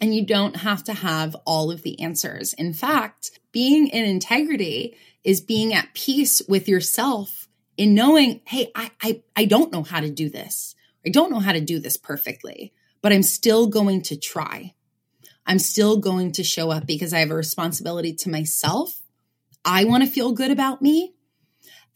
And 0.01 0.15
you 0.15 0.25
don't 0.25 0.55
have 0.55 0.83
to 0.85 0.93
have 0.93 1.35
all 1.45 1.71
of 1.71 1.81
the 1.81 1.99
answers. 1.99 2.53
In 2.53 2.73
fact, 2.73 3.31
being 3.51 3.87
in 3.87 4.05
integrity 4.05 4.95
is 5.25 5.41
being 5.41 5.73
at 5.73 5.93
peace 5.93 6.41
with 6.47 6.69
yourself 6.69 7.49
in 7.75 7.95
knowing, 7.95 8.41
hey, 8.45 8.71
I, 8.75 8.91
I, 9.01 9.21
I 9.35 9.45
don't 9.45 9.73
know 9.73 9.83
how 9.83 9.99
to 9.99 10.09
do 10.09 10.29
this. 10.29 10.75
I 11.05 11.09
don't 11.09 11.31
know 11.31 11.39
how 11.39 11.51
to 11.51 11.61
do 11.61 11.79
this 11.79 11.97
perfectly, 11.97 12.73
but 13.01 13.11
I'm 13.11 13.23
still 13.23 13.67
going 13.67 14.01
to 14.03 14.17
try. 14.17 14.73
I'm 15.45 15.59
still 15.59 15.97
going 15.97 16.31
to 16.33 16.43
show 16.43 16.71
up 16.71 16.85
because 16.85 17.13
I 17.13 17.19
have 17.19 17.31
a 17.31 17.35
responsibility 17.35 18.13
to 18.13 18.29
myself. 18.29 19.01
I 19.65 19.83
want 19.85 20.03
to 20.03 20.09
feel 20.09 20.31
good 20.31 20.51
about 20.51 20.81
me. 20.81 21.13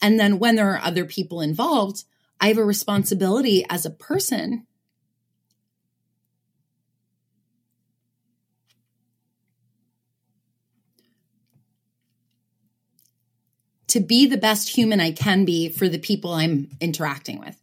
And 0.02 0.20
then 0.20 0.40
when 0.40 0.56
there 0.56 0.72
are 0.74 0.82
other 0.82 1.06
people 1.06 1.42
involved, 1.42 2.04
I 2.42 2.48
have 2.48 2.58
a 2.58 2.66
responsibility 2.66 3.66
as 3.70 3.86
a 3.86 3.92
person 3.92 4.68
to 13.88 14.00
be 14.00 14.26
the 14.26 14.38
best 14.38 14.70
human 14.70 15.00
I 15.00 15.12
can 15.12 15.46
be 15.46 15.70
for 15.70 15.88
the 15.88 16.00
people 16.00 16.34
I'm 16.34 16.70
interacting 16.82 17.40
with. 17.40 17.56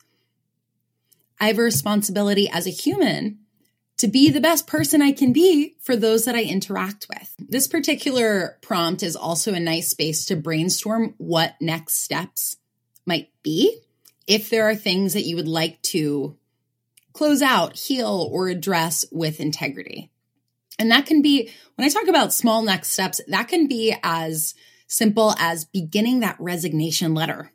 I 1.40 1.48
have 1.48 1.58
a 1.58 1.62
responsibility 1.62 2.48
as 2.48 2.66
a 2.66 2.70
human 2.70 3.40
to 4.00 4.08
be 4.08 4.30
the 4.30 4.40
best 4.40 4.66
person 4.66 5.02
I 5.02 5.12
can 5.12 5.32
be 5.32 5.76
for 5.80 5.94
those 5.94 6.24
that 6.24 6.34
I 6.34 6.42
interact 6.42 7.06
with. 7.08 7.34
This 7.38 7.68
particular 7.68 8.58
prompt 8.62 9.02
is 9.02 9.14
also 9.14 9.52
a 9.52 9.60
nice 9.60 9.90
space 9.90 10.24
to 10.26 10.36
brainstorm 10.36 11.14
what 11.18 11.54
next 11.60 12.02
steps 12.02 12.56
might 13.04 13.28
be. 13.42 13.78
If 14.26 14.48
there 14.48 14.68
are 14.70 14.74
things 14.74 15.12
that 15.12 15.26
you 15.26 15.36
would 15.36 15.48
like 15.48 15.82
to 15.82 16.34
close 17.12 17.42
out, 17.42 17.76
heal, 17.76 18.28
or 18.32 18.48
address 18.48 19.04
with 19.12 19.38
integrity. 19.38 20.10
And 20.78 20.90
that 20.90 21.04
can 21.04 21.20
be, 21.20 21.50
when 21.74 21.86
I 21.86 21.90
talk 21.90 22.08
about 22.08 22.32
small 22.32 22.62
next 22.62 22.92
steps, 22.92 23.20
that 23.28 23.48
can 23.48 23.66
be 23.66 23.94
as 24.02 24.54
simple 24.86 25.34
as 25.38 25.66
beginning 25.66 26.20
that 26.20 26.36
resignation 26.40 27.12
letter 27.12 27.52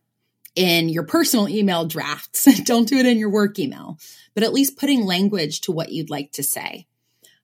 in 0.55 0.89
your 0.89 1.03
personal 1.03 1.49
email 1.49 1.85
drafts. 1.85 2.47
Don't 2.63 2.87
do 2.87 2.97
it 2.97 3.05
in 3.05 3.17
your 3.17 3.29
work 3.29 3.59
email, 3.59 3.99
but 4.33 4.43
at 4.43 4.53
least 4.53 4.77
putting 4.77 5.05
language 5.05 5.61
to 5.61 5.71
what 5.71 5.91
you'd 5.91 6.09
like 6.09 6.31
to 6.33 6.43
say. 6.43 6.87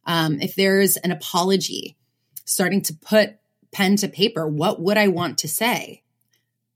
Um, 0.05 0.39
if 0.41 0.55
there's 0.55 0.97
an 0.97 1.11
apology, 1.11 1.97
starting 2.45 2.81
to 2.83 2.93
put 2.93 3.35
pen 3.71 3.97
to 3.97 4.07
paper, 4.07 4.47
what 4.47 4.81
would 4.81 4.97
I 4.97 5.09
want 5.09 5.39
to 5.39 5.47
say? 5.47 6.03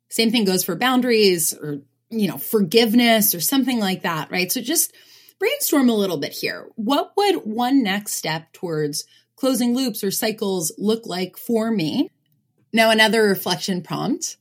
Same 0.10 0.32
thing 0.32 0.46
goes 0.46 0.63
for 0.63 0.75
boundaries 0.75 1.54
or, 1.54 1.82
you 2.10 2.27
know, 2.27 2.38
forgiveness 2.38 3.34
or 3.34 3.42
something 3.42 3.80
like 3.80 4.04
that, 4.04 4.30
right? 4.32 4.51
So 4.51 4.62
just 4.62 4.94
brainstorm 5.39 5.89
a 5.89 5.96
little 5.96 6.18
bit 6.18 6.32
here. 6.32 6.70
What 6.75 7.12
would 7.18 7.38
one 7.38 7.84
next 7.84 8.13
step 8.13 8.54
towards 8.54 9.06
closing 9.36 9.75
loops 9.75 10.04
or 10.04 10.12
cycles 10.12 10.72
look 10.77 11.06
like 11.06 11.38
for 11.38 11.72
me? 11.72 12.10
Now, 12.72 12.92
another 12.92 13.24
reflection 13.24 13.82
prompt 13.82 14.38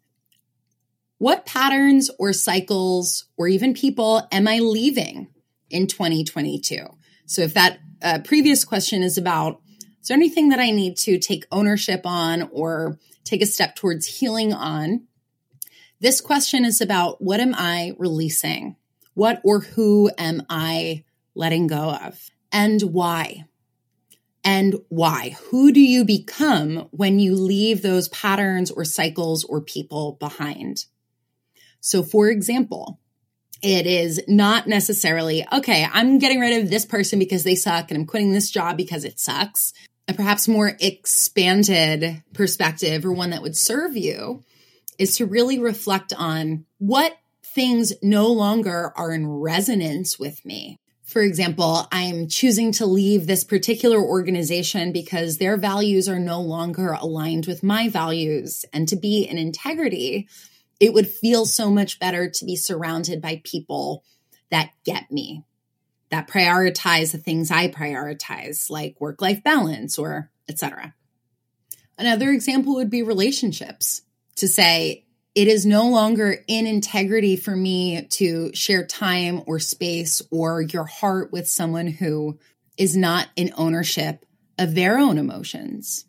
what 1.18 1.46
patterns 1.46 2.10
or 2.18 2.32
cycles 2.32 3.26
or 3.36 3.48
even 3.48 3.74
people 3.74 4.26
am 4.32 4.48
I 4.48 4.58
leaving 4.58 5.28
in 5.70 5.86
2022? 5.86 6.86
So 7.26 7.42
if 7.42 7.54
that 7.54 7.78
uh, 8.02 8.18
previous 8.24 8.64
question 8.64 9.02
is 9.02 9.16
about, 9.16 9.60
is 10.00 10.08
there 10.08 10.16
anything 10.16 10.50
that 10.50 10.60
I 10.60 10.70
need 10.70 10.98
to 10.98 11.18
take 11.18 11.46
ownership 11.50 12.02
on 12.04 12.48
or 12.52 12.98
take 13.24 13.42
a 13.42 13.46
step 13.46 13.74
towards 13.74 14.06
healing 14.06 14.52
on? 14.52 15.06
This 16.00 16.20
question 16.20 16.64
is 16.64 16.80
about 16.80 17.22
what 17.22 17.40
am 17.40 17.54
I 17.56 17.94
releasing? 17.98 18.76
What 19.14 19.40
or 19.44 19.60
who 19.60 20.10
am 20.18 20.42
I 20.50 21.04
letting 21.34 21.68
go 21.68 21.92
of? 21.92 22.30
And 22.52 22.82
why? 22.82 23.44
And 24.44 24.76
why? 24.88 25.36
Who 25.50 25.72
do 25.72 25.80
you 25.80 26.04
become 26.04 26.88
when 26.90 27.18
you 27.18 27.34
leave 27.34 27.80
those 27.80 28.08
patterns 28.10 28.70
or 28.70 28.84
cycles 28.84 29.44
or 29.44 29.62
people 29.62 30.18
behind? 30.20 30.84
So, 31.84 32.02
for 32.02 32.30
example, 32.30 32.98
it 33.62 33.86
is 33.86 34.22
not 34.26 34.66
necessarily, 34.66 35.46
okay, 35.52 35.86
I'm 35.92 36.18
getting 36.18 36.40
rid 36.40 36.62
of 36.62 36.70
this 36.70 36.86
person 36.86 37.18
because 37.18 37.44
they 37.44 37.54
suck 37.54 37.90
and 37.90 38.00
I'm 38.00 38.06
quitting 38.06 38.32
this 38.32 38.50
job 38.50 38.78
because 38.78 39.04
it 39.04 39.20
sucks. 39.20 39.74
A 40.08 40.14
perhaps 40.14 40.48
more 40.48 40.78
expanded 40.80 42.22
perspective 42.32 43.04
or 43.04 43.12
one 43.12 43.30
that 43.30 43.42
would 43.42 43.54
serve 43.54 43.98
you 43.98 44.42
is 44.98 45.18
to 45.18 45.26
really 45.26 45.58
reflect 45.58 46.14
on 46.16 46.64
what 46.78 47.18
things 47.44 47.92
no 48.02 48.28
longer 48.28 48.90
are 48.96 49.12
in 49.12 49.28
resonance 49.28 50.18
with 50.18 50.42
me. 50.42 50.78
For 51.04 51.20
example, 51.20 51.86
I'm 51.92 52.28
choosing 52.28 52.72
to 52.72 52.86
leave 52.86 53.26
this 53.26 53.44
particular 53.44 53.98
organization 54.00 54.90
because 54.90 55.36
their 55.36 55.58
values 55.58 56.08
are 56.08 56.18
no 56.18 56.40
longer 56.40 56.92
aligned 56.92 57.44
with 57.44 57.62
my 57.62 57.90
values 57.90 58.64
and 58.72 58.88
to 58.88 58.96
be 58.96 59.24
in 59.24 59.36
integrity 59.36 60.28
it 60.80 60.92
would 60.92 61.08
feel 61.08 61.46
so 61.46 61.70
much 61.70 61.98
better 61.98 62.28
to 62.28 62.44
be 62.44 62.56
surrounded 62.56 63.20
by 63.20 63.42
people 63.44 64.04
that 64.50 64.70
get 64.84 65.10
me, 65.10 65.44
that 66.10 66.28
prioritize 66.28 67.12
the 67.12 67.18
things 67.18 67.50
I 67.50 67.68
prioritize, 67.68 68.70
like 68.70 69.00
work 69.00 69.20
life 69.20 69.42
balance 69.42 69.98
or 69.98 70.30
etc. 70.48 70.94
Another 71.98 72.30
example 72.30 72.74
would 72.74 72.90
be 72.90 73.02
relationships 73.02 74.02
to 74.36 74.48
say, 74.48 75.04
it 75.34 75.48
is 75.48 75.66
no 75.66 75.88
longer 75.88 76.36
in 76.46 76.66
integrity 76.66 77.36
for 77.36 77.56
me 77.56 78.06
to 78.12 78.54
share 78.54 78.86
time 78.86 79.42
or 79.46 79.58
space 79.58 80.22
or 80.30 80.62
your 80.62 80.84
heart 80.84 81.32
with 81.32 81.48
someone 81.48 81.88
who 81.88 82.38
is 82.76 82.96
not 82.96 83.28
in 83.34 83.52
ownership 83.56 84.24
of 84.58 84.74
their 84.74 84.98
own 84.98 85.18
emotions. 85.18 86.04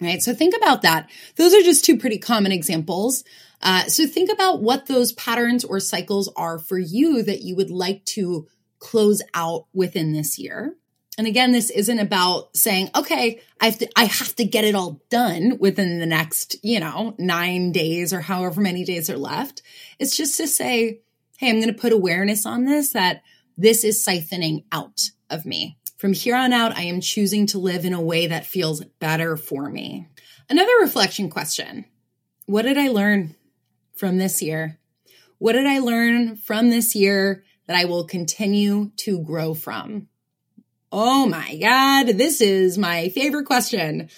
Right. 0.00 0.22
So 0.22 0.34
think 0.34 0.54
about 0.56 0.82
that. 0.82 1.10
Those 1.36 1.54
are 1.54 1.62
just 1.62 1.84
two 1.84 1.98
pretty 1.98 2.18
common 2.18 2.52
examples. 2.52 3.22
Uh, 3.62 3.84
so 3.86 4.06
think 4.06 4.30
about 4.30 4.62
what 4.62 4.86
those 4.86 5.12
patterns 5.12 5.64
or 5.64 5.80
cycles 5.80 6.32
are 6.36 6.58
for 6.58 6.78
you 6.78 7.22
that 7.22 7.42
you 7.42 7.54
would 7.56 7.70
like 7.70 8.04
to 8.06 8.46
close 8.78 9.22
out 9.34 9.66
within 9.74 10.12
this 10.12 10.38
year. 10.38 10.74
And 11.18 11.26
again, 11.26 11.52
this 11.52 11.68
isn't 11.68 11.98
about 11.98 12.56
saying, 12.56 12.90
okay, 12.96 13.42
I 13.60 13.66
have 13.66 13.78
to, 13.78 13.88
I 13.94 14.04
have 14.04 14.34
to 14.36 14.44
get 14.44 14.64
it 14.64 14.74
all 14.74 15.02
done 15.10 15.58
within 15.58 15.98
the 15.98 16.06
next, 16.06 16.56
you 16.62 16.80
know, 16.80 17.14
nine 17.18 17.72
days 17.72 18.14
or 18.14 18.20
however 18.20 18.62
many 18.62 18.84
days 18.84 19.10
are 19.10 19.18
left. 19.18 19.60
It's 19.98 20.16
just 20.16 20.38
to 20.38 20.46
say, 20.46 21.00
Hey, 21.36 21.48
I'm 21.48 21.60
going 21.60 21.72
to 21.72 21.80
put 21.80 21.92
awareness 21.92 22.46
on 22.46 22.64
this 22.64 22.92
that 22.92 23.22
this 23.56 23.84
is 23.84 24.04
siphoning 24.04 24.64
out 24.72 25.10
of 25.28 25.44
me. 25.44 25.78
From 25.98 26.14
here 26.14 26.36
on 26.36 26.52
out, 26.52 26.76
I 26.76 26.82
am 26.82 27.02
choosing 27.02 27.46
to 27.48 27.58
live 27.58 27.84
in 27.84 27.92
a 27.92 28.00
way 28.00 28.26
that 28.28 28.46
feels 28.46 28.82
better 29.00 29.36
for 29.36 29.68
me. 29.68 30.06
Another 30.48 30.72
reflection 30.80 31.28
question. 31.28 31.84
What 32.46 32.62
did 32.62 32.78
I 32.78 32.88
learn 32.88 33.36
from 34.00 34.16
this 34.16 34.40
year? 34.40 34.78
What 35.38 35.52
did 35.52 35.66
I 35.66 35.78
learn 35.78 36.36
from 36.36 36.70
this 36.70 36.96
year 36.96 37.44
that 37.66 37.76
I 37.76 37.84
will 37.84 38.04
continue 38.04 38.90
to 38.96 39.22
grow 39.22 39.52
from? 39.52 40.08
Oh 40.90 41.26
my 41.26 41.56
God, 41.56 42.06
this 42.18 42.40
is 42.40 42.78
my 42.78 43.10
favorite 43.10 43.44
question. 43.44 44.08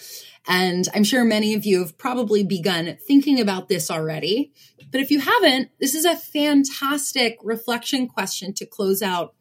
And 0.47 0.89
I'm 0.95 1.05
sure 1.05 1.25
many 1.25 1.55
of 1.55 1.65
you 1.65 1.81
have 1.81 1.99
probably 1.99 2.45
begun 2.45 2.97
thinking 3.07 3.41
about 3.41 3.69
this 3.69 3.91
already. 3.91 4.53
But 4.91 5.01
if 5.01 5.11
you 5.11 5.21
haven't, 5.21 5.71
this 5.81 5.97
is 5.97 6.05
a 6.05 6.17
fantastic 6.17 7.39
reflection 7.43 8.07
question 8.07 8.55
to 8.55 8.67
close 8.67 9.03
out 9.03 9.35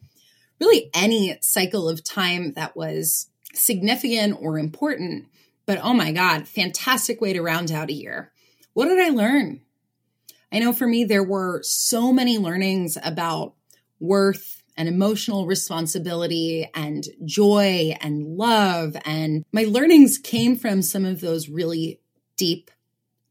really 0.59 0.89
any 0.93 1.37
cycle 1.41 1.87
of 1.87 2.03
time 2.03 2.53
that 2.53 2.75
was 2.75 3.29
significant 3.53 4.37
or 4.39 4.57
important. 4.57 5.25
But 5.67 5.79
oh 5.83 5.93
my 5.93 6.11
God, 6.11 6.47
fantastic 6.47 7.21
way 7.21 7.33
to 7.33 7.41
round 7.41 7.71
out 7.71 7.89
a 7.89 7.93
year. 7.93 8.31
What 8.73 8.87
did 8.87 8.99
I 8.99 9.09
learn? 9.09 9.61
I 10.51 10.59
know 10.59 10.73
for 10.73 10.87
me, 10.87 11.03
there 11.03 11.23
were 11.23 11.61
so 11.63 12.11
many 12.11 12.37
learnings 12.37 12.97
about 13.01 13.53
worth 13.99 14.61
and 14.77 14.89
emotional 14.89 15.45
responsibility 15.45 16.69
and 16.73 17.05
joy 17.23 17.95
and 18.01 18.37
love. 18.37 18.95
And 19.05 19.45
my 19.51 19.63
learnings 19.63 20.17
came 20.17 20.55
from 20.55 20.81
some 20.81 21.05
of 21.05 21.21
those 21.21 21.49
really 21.49 21.99
deep 22.37 22.71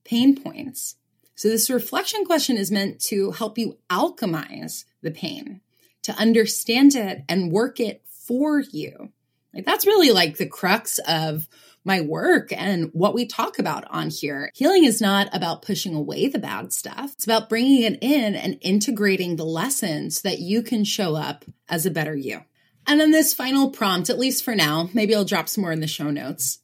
pain 0.04 0.40
points. 0.40 0.96
So, 1.34 1.48
this 1.48 1.70
reflection 1.70 2.24
question 2.24 2.56
is 2.56 2.70
meant 2.70 3.00
to 3.04 3.32
help 3.32 3.56
you 3.56 3.78
alchemize 3.88 4.84
the 5.02 5.10
pain, 5.10 5.60
to 6.02 6.12
understand 6.12 6.94
it 6.94 7.24
and 7.28 7.50
work 7.50 7.80
it 7.80 8.02
for 8.06 8.60
you. 8.60 9.10
Like, 9.54 9.64
that's 9.64 9.86
really 9.86 10.10
like 10.10 10.36
the 10.36 10.46
crux 10.46 11.00
of 11.08 11.48
my 11.84 12.00
work 12.00 12.52
and 12.52 12.90
what 12.92 13.14
we 13.14 13.26
talk 13.26 13.58
about 13.58 13.84
on 13.90 14.10
here. 14.10 14.50
Healing 14.54 14.84
is 14.84 15.00
not 15.00 15.28
about 15.34 15.62
pushing 15.62 15.94
away 15.94 16.28
the 16.28 16.38
bad 16.38 16.72
stuff. 16.72 17.12
It's 17.14 17.24
about 17.24 17.48
bringing 17.48 17.82
it 17.82 17.98
in 18.02 18.34
and 18.34 18.58
integrating 18.60 19.36
the 19.36 19.44
lessons 19.44 20.20
so 20.20 20.28
that 20.28 20.40
you 20.40 20.62
can 20.62 20.84
show 20.84 21.16
up 21.16 21.44
as 21.68 21.86
a 21.86 21.90
better 21.90 22.14
you. 22.14 22.42
And 22.86 23.00
then 23.00 23.10
this 23.10 23.32
final 23.32 23.70
prompt, 23.70 24.10
at 24.10 24.18
least 24.18 24.44
for 24.44 24.54
now, 24.54 24.90
maybe 24.92 25.14
I'll 25.14 25.24
drop 25.24 25.48
some 25.48 25.62
more 25.62 25.72
in 25.72 25.80
the 25.80 25.86
show 25.86 26.10
notes. 26.10 26.58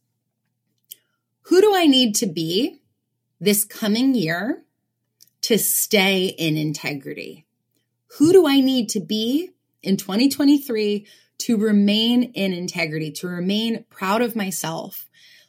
Who 1.42 1.61
do 1.61 1.75
I 1.75 1.87
need 1.87 2.14
to 2.16 2.26
be 2.26 2.80
this 3.40 3.64
coming 3.64 4.14
year 4.14 4.64
to 5.42 5.58
stay 5.58 6.26
in 6.26 6.56
integrity? 6.56 7.46
Who 8.18 8.32
do 8.32 8.46
I 8.46 8.61
need 8.61 8.88
to 8.90 9.00
be 9.00 9.50
in 9.82 9.96
2023 9.96 11.06
to 11.38 11.56
remain 11.56 12.22
in 12.22 12.52
integrity, 12.52 13.10
to 13.12 13.28
remain 13.28 13.84
proud 13.90 14.22
of 14.22 14.36
myself, 14.36 15.06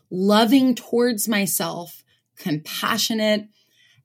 loving 0.10 0.76
towards 0.76 1.28
myself, 1.28 2.04
compassionate, 2.38 3.48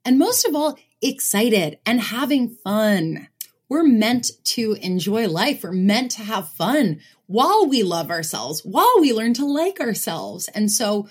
and 0.05 0.17
most 0.17 0.45
of 0.45 0.55
all, 0.55 0.77
excited 1.01 1.79
and 1.85 1.99
having 1.99 2.49
fun. 2.49 3.27
We're 3.69 3.83
meant 3.83 4.31
to 4.45 4.73
enjoy 4.81 5.27
life. 5.27 5.63
We're 5.63 5.71
meant 5.71 6.11
to 6.11 6.23
have 6.23 6.49
fun 6.49 6.99
while 7.27 7.67
we 7.67 7.83
love 7.83 8.11
ourselves, 8.11 8.61
while 8.63 8.97
we 8.99 9.13
learn 9.13 9.33
to 9.35 9.45
like 9.45 9.79
ourselves. 9.79 10.47
And 10.49 10.71
so, 10.71 11.07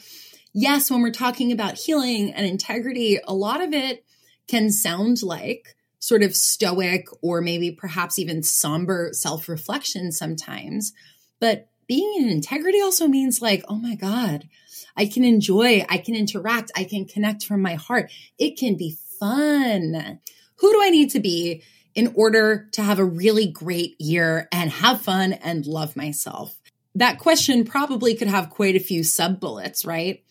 yes, 0.52 0.90
when 0.90 1.02
we're 1.02 1.10
talking 1.10 1.52
about 1.52 1.78
healing 1.78 2.32
and 2.32 2.46
integrity, 2.46 3.18
a 3.26 3.34
lot 3.34 3.60
of 3.60 3.72
it 3.72 4.04
can 4.46 4.70
sound 4.70 5.22
like 5.22 5.74
sort 6.02 6.24
of 6.24 6.34
stoic 6.34 7.06
or 7.22 7.40
maybe 7.40 7.70
perhaps 7.70 8.18
even 8.18 8.42
somber 8.42 9.10
self 9.12 9.48
reflection 9.48 10.10
sometimes. 10.10 10.92
But 11.38 11.68
being 11.86 12.14
in 12.18 12.28
integrity 12.28 12.80
also 12.80 13.06
means 13.06 13.40
like, 13.40 13.64
oh 13.68 13.76
my 13.76 13.94
God, 13.94 14.48
I 14.96 15.06
can 15.06 15.22
enjoy, 15.22 15.86
I 15.88 15.98
can 15.98 16.16
interact, 16.16 16.72
I 16.76 16.84
can 16.84 17.04
connect 17.04 17.44
from 17.44 17.62
my 17.62 17.74
heart. 17.74 18.10
It 18.36 18.58
can 18.58 18.76
be 18.76 18.98
fun. 19.20 20.18
Who 20.56 20.72
do 20.72 20.82
I 20.82 20.90
need 20.90 21.10
to 21.10 21.20
be 21.20 21.62
in 21.94 22.12
order 22.16 22.68
to 22.72 22.82
have 22.82 22.98
a 22.98 23.04
really 23.04 23.46
great 23.46 23.94
year 24.00 24.48
and 24.50 24.70
have 24.70 25.02
fun 25.02 25.34
and 25.34 25.64
love 25.66 25.94
myself? 25.94 26.58
That 26.96 27.20
question 27.20 27.64
probably 27.64 28.16
could 28.16 28.28
have 28.28 28.50
quite 28.50 28.74
a 28.74 28.80
few 28.80 29.04
sub 29.04 29.38
bullets, 29.38 29.84
right? 29.84 30.24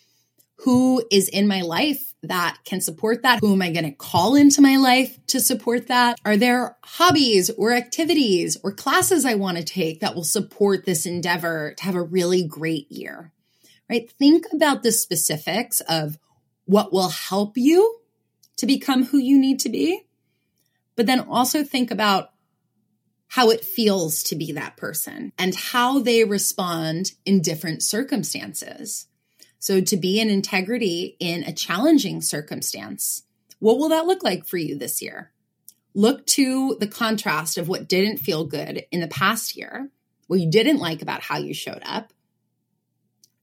Who 0.66 1.01
is 1.10 1.30
in 1.30 1.48
my 1.48 1.62
life 1.62 2.11
that 2.24 2.58
can 2.66 2.82
support 2.82 3.24
that? 3.24 3.40
Who 3.40 3.54
am 3.54 3.62
I 3.62 3.72
going 3.72 3.86
to 3.86 3.92
call 3.92 4.36
into 4.36 4.62
my 4.62 4.78
life 4.78 5.18
to 5.28 5.40
support 5.40 5.88
that? 5.88 6.20
Are 6.24 6.38
there 6.38 6.78
hobbies 6.84 7.50
or 7.50 7.74
activities 7.74 8.58
or 8.63 8.72
classes 8.72 9.25
I 9.25 9.36
want 9.36 9.58
to 9.58 9.63
take 9.63 10.01
that 10.01 10.16
will 10.16 10.24
support 10.24 10.86
this 10.86 11.06
endeavor 11.06 11.74
to 11.78 11.84
have 11.84 11.96
a 11.96 12.01
really 12.01 12.46
great 12.46 12.92
year? 12.92 13.32
Right? 13.90 14.10
Think 14.12 14.46
about 14.54 14.84
the 14.84 14.92
specifics 14.92 15.82
of 15.82 16.18
what 16.66 16.94
will 16.94 17.10
help 17.10 17.58
you 17.58 18.00
to 18.58 18.66
become 18.66 19.06
who 19.06 19.18
you 19.18 19.40
need 19.40 19.60
to 19.62 19.70
be, 19.70 20.06
but 20.96 21.08
then 21.08 21.20
also 21.20 21.63
think 21.63 21.90
about 21.90 22.32
how 23.28 23.50
it 23.50 23.66
feels 23.66 24.24
to 24.24 24.36
be 24.36 24.51
that 24.51 24.78
person 24.78 25.32
and 25.38 25.56
how 25.56 26.00
they 26.00 26.24
respond 26.24 27.13
in 27.25 27.42
different 27.42 27.82
circumstances. 27.82 29.08
So 29.62 29.80
to 29.80 29.96
be 29.96 30.20
in 30.20 30.32
integrity 30.32 31.15
in 31.20 31.44
a 31.44 31.53
challenging 31.53 32.22
circumstance, 32.22 33.24
what 33.60 33.77
will 33.77 33.89
that 33.89 34.08
look 34.08 34.24
like 34.24 34.48
for 34.48 34.58
you 34.58 34.75
this 34.75 35.03
year? 35.03 35.32
Look 35.94 36.25
to 36.27 36.77
the 36.80 36.88
contrast 36.88 37.60
of 37.60 37.68
what 37.68 37.88
didn't 37.88 38.18
feel 38.18 38.44
good 38.44 38.86
in 38.91 39.01
the 39.01 39.08
past 39.08 39.56
year, 39.56 39.91
what 40.25 40.39
you 40.39 40.50
didn't 40.50 40.80
like 40.80 41.04
about 41.04 41.21
how 41.21 41.38
you 41.38 41.54
showed 41.54 41.84
up, 41.86 42.12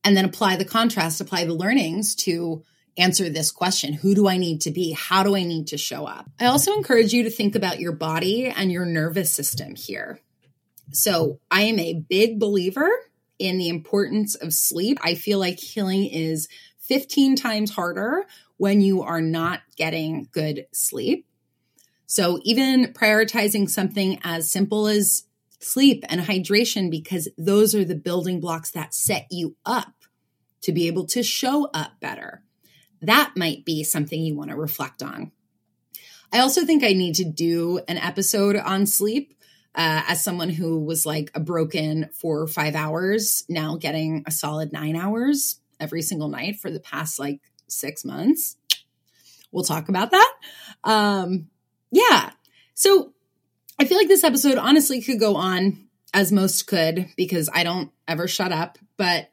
and 0.02 0.16
then 0.16 0.24
apply 0.24 0.56
the 0.56 0.64
contrast, 0.64 1.20
apply 1.20 1.44
the 1.44 1.54
learnings 1.54 2.16
to 2.16 2.64
answer 2.96 3.30
this 3.30 3.52
question 3.52 3.92
Who 3.92 4.16
do 4.16 4.26
I 4.26 4.38
need 4.38 4.62
to 4.62 4.72
be? 4.72 4.90
How 4.90 5.22
do 5.22 5.36
I 5.36 5.44
need 5.44 5.68
to 5.68 5.78
show 5.78 6.04
up? 6.04 6.28
I 6.40 6.46
also 6.46 6.74
encourage 6.74 7.12
you 7.12 7.22
to 7.22 7.30
think 7.30 7.54
about 7.54 7.78
your 7.78 7.92
body 7.92 8.48
and 8.48 8.72
your 8.72 8.86
nervous 8.86 9.32
system 9.32 9.76
here. 9.76 10.18
So, 10.90 11.38
I 11.48 11.62
am 11.62 11.78
a 11.78 11.94
big 11.94 12.40
believer 12.40 12.90
in 13.38 13.58
the 13.58 13.68
importance 13.68 14.34
of 14.34 14.52
sleep. 14.52 14.98
I 15.02 15.14
feel 15.14 15.38
like 15.38 15.58
healing 15.58 16.06
is 16.06 16.48
15 16.80 17.36
times 17.36 17.70
harder 17.70 18.24
when 18.56 18.80
you 18.80 19.02
are 19.02 19.20
not 19.20 19.60
getting 19.76 20.28
good 20.32 20.66
sleep. 20.72 21.26
So, 22.06 22.40
even 22.42 22.94
prioritizing 22.94 23.68
something 23.68 24.18
as 24.24 24.50
simple 24.50 24.86
as 24.86 25.24
sleep 25.60 26.04
and 26.08 26.20
hydration, 26.20 26.90
because 26.90 27.28
those 27.36 27.74
are 27.74 27.84
the 27.84 27.94
building 27.94 28.40
blocks 28.40 28.70
that 28.70 28.94
set 28.94 29.26
you 29.30 29.56
up 29.66 29.92
to 30.62 30.72
be 30.72 30.86
able 30.86 31.06
to 31.06 31.22
show 31.22 31.68
up 31.74 32.00
better. 32.00 32.42
That 33.02 33.34
might 33.36 33.64
be 33.64 33.84
something 33.84 34.20
you 34.20 34.34
want 34.34 34.50
to 34.50 34.56
reflect 34.56 35.02
on. 35.02 35.32
I 36.32 36.40
also 36.40 36.64
think 36.64 36.82
I 36.82 36.92
need 36.92 37.14
to 37.16 37.24
do 37.24 37.80
an 37.88 37.98
episode 37.98 38.56
on 38.56 38.86
sleep 38.86 39.34
uh, 39.78 40.02
as 40.08 40.24
someone 40.24 40.50
who 40.50 40.80
was 40.80 41.06
like 41.06 41.30
a 41.36 41.40
broken 41.40 42.10
four 42.12 42.40
or 42.40 42.48
five 42.48 42.74
hours, 42.74 43.44
now 43.48 43.76
getting 43.76 44.24
a 44.26 44.30
solid 44.32 44.72
nine 44.72 44.96
hours 44.96 45.60
every 45.78 46.02
single 46.02 46.28
night 46.28 46.56
for 46.56 46.68
the 46.68 46.80
past 46.80 47.20
like 47.20 47.40
six 47.68 48.04
months. 48.04 48.56
We'll 49.52 49.62
talk 49.62 49.88
about 49.88 50.10
that. 50.10 50.34
Um, 50.82 51.46
yeah. 51.92 52.32
So 52.74 53.12
I 53.78 53.84
feel 53.84 53.96
like 53.96 54.08
this 54.08 54.24
episode 54.24 54.58
honestly 54.58 55.00
could 55.00 55.20
go 55.20 55.36
on 55.36 55.86
as 56.12 56.32
most 56.32 56.66
could 56.66 57.06
because 57.16 57.48
I 57.52 57.62
don't 57.62 57.92
ever 58.08 58.26
shut 58.26 58.50
up, 58.50 58.78
but 58.96 59.30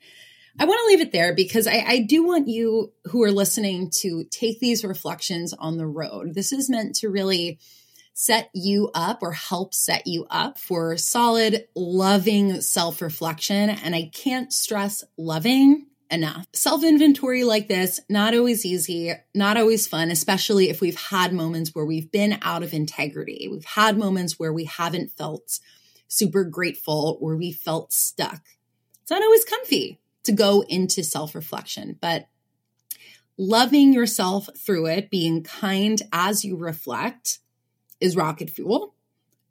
I 0.60 0.66
want 0.66 0.80
to 0.80 0.88
leave 0.88 1.02
it 1.02 1.12
there 1.12 1.34
because 1.34 1.66
I, 1.66 1.84
I, 1.88 2.00
do 2.00 2.26
want 2.26 2.48
you 2.48 2.94
who 3.06 3.24
are 3.24 3.32
listening 3.32 3.90
to 4.02 4.24
take 4.32 4.60
these 4.60 4.86
reflections 4.86 5.54
on 5.54 5.78
the 5.78 5.88
road. 5.88 6.34
This 6.34 6.54
is 6.54 6.70
meant 6.70 6.96
to 6.98 7.10
really 7.10 7.60
set 8.18 8.50
you 8.54 8.90
up 8.96 9.20
or 9.22 9.34
help 9.34 9.74
set 9.74 10.08
you 10.08 10.26
up 10.30 10.58
for 10.58 10.98
solid, 10.98 11.68
loving 11.76 12.62
self 12.62 13.02
reflection. 13.02 13.70
And 13.70 13.94
I 13.94 14.10
can't 14.12 14.52
stress 14.52 15.04
loving 15.18 15.86
enough. 16.10 16.48
Self 16.54 16.84
inventory 16.84 17.44
like 17.44 17.68
this, 17.68 18.00
not 18.10 18.34
always 18.34 18.66
easy, 18.66 19.14
not 19.36 19.58
always 19.58 19.86
fun, 19.86 20.10
especially 20.12 20.70
if 20.70 20.80
we've 20.80 21.00
had 21.00 21.34
moments 21.34 21.76
where 21.76 21.86
we've 21.86 22.10
been 22.10 22.40
out 22.42 22.64
of 22.64 22.74
integrity. 22.74 23.50
We've 23.52 23.66
had 23.66 23.98
moments 23.98 24.40
where 24.40 24.54
we 24.54 24.64
haven't 24.64 25.12
felt 25.12 25.60
super 26.08 26.46
grateful 26.46 27.18
or 27.20 27.36
we 27.36 27.52
felt 27.52 27.92
stuck. 27.92 28.42
It's 29.02 29.12
not 29.12 29.24
always 29.24 29.44
comfy 29.44 30.00
to 30.24 30.32
go 30.32 30.62
into 30.62 31.04
self 31.04 31.36
reflection, 31.36 31.98
but 32.00 32.28
loving 33.38 33.92
yourself 33.92 34.48
through 34.58 34.86
it, 34.86 35.10
being 35.10 35.44
kind 35.44 36.02
as 36.14 36.46
you 36.46 36.56
reflect, 36.56 37.40
is 38.00 38.16
rocket 38.16 38.50
fuel. 38.50 38.94